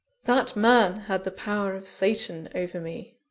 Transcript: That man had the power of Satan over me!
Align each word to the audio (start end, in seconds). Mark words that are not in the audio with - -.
That 0.23 0.55
man 0.55 1.01
had 1.01 1.25
the 1.25 1.31
power 1.31 1.75
of 1.75 1.87
Satan 1.87 2.49
over 2.55 2.81
me! 2.81 3.17